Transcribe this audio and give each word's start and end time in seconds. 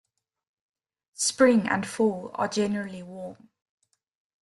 Spring 1.13 1.69
and 1.69 1.85
fall 1.85 2.31
are 2.33 2.47
generally 2.47 3.03
warm. 3.03 3.49